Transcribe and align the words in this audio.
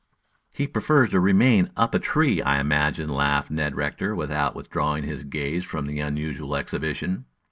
"He 0.51 0.65
prefers 0.65 1.09
to 1.11 1.19
remain 1.19 1.69
up 1.77 1.93
a 1.93 1.99
tree, 1.99 2.41
I 2.41 2.59
imagine," 2.59 3.07
laughed 3.07 3.51
Ned 3.51 3.75
Rector, 3.75 4.15
without 4.15 4.55
withdrawing 4.55 5.03
his 5.03 5.23
gaze 5.23 5.63
from 5.63 5.85
the 5.85 5.99
unusual 5.99 6.55
exhibition. 6.55 7.25